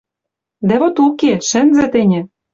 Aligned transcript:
Дӓ 0.67 0.75
вот 0.81 0.95
уке! 1.05 1.31
Шӹнзӹ 1.47 1.85
тӹньӹ. 1.93 2.21